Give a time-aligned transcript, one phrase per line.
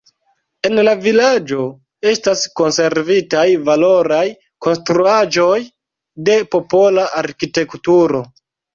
[0.69, 1.65] En la vilaĝo
[2.13, 4.25] estas konservitaj valoraj
[4.69, 5.57] konstruaĵoj
[6.33, 8.29] de popola arkitekturo.